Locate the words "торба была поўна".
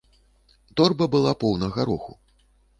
0.81-1.71